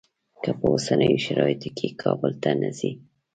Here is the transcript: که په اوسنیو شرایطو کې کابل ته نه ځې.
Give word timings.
که 0.43 0.51
په 0.59 0.65
اوسنیو 0.73 1.23
شرایطو 1.25 1.69
کې 1.77 1.87
کابل 2.01 2.31
ته 2.41 2.51
نه 2.61 2.69
ځې. 2.77 2.91